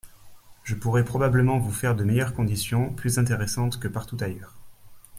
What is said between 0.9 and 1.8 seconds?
probablement vous